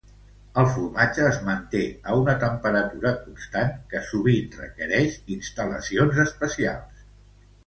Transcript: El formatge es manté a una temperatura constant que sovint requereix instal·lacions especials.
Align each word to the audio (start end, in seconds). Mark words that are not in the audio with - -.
El 0.59 0.67
formatge 0.75 1.25
es 1.31 1.35
manté 1.49 1.81
a 2.13 2.15
una 2.21 2.35
temperatura 2.43 3.11
constant 3.27 3.71
que 3.93 4.03
sovint 4.09 4.49
requereix 4.63 5.19
instal·lacions 5.37 6.25
especials. 6.27 7.07